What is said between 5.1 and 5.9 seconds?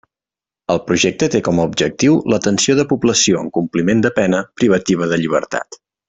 de llibertat.